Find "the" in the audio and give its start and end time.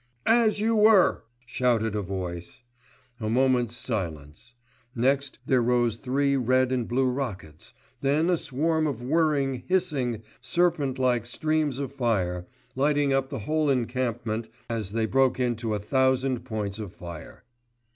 13.29-13.37